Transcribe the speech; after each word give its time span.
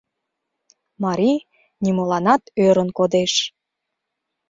Марий 1.03 1.37
нимоланат 1.83 2.43
ӧрын 2.65 2.89
кодеш. 2.97 3.33